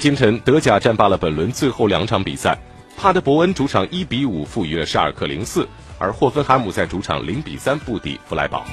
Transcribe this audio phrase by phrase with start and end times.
[0.00, 2.56] 今晨德甲战罢了本轮最后两场比赛，
[2.96, 8.64] 帕德伯恩主场一比五负于了沙尔克零四，而霍芬海姆在主场零比三不敌弗莱堡。